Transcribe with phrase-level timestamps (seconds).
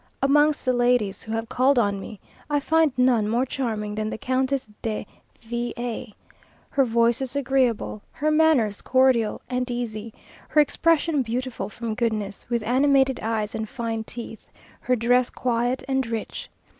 [0.23, 2.19] Amongst the ladies who have called on me,
[2.49, 5.05] I find none more charming than the Countess de
[5.41, 6.11] V a.
[6.71, 10.11] Her voice is agreeable, her manners cordial and easy,
[10.49, 14.47] her expression beautiful from goodness, with animated eyes and fine teeth,
[14.79, 16.49] her dress quiet and rich.